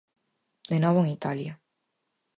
De 0.71 0.77
novo 0.83 0.99
en 1.03 1.09
Italia. 1.17 1.53